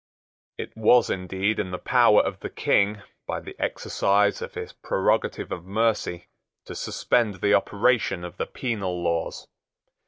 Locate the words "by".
3.27-3.39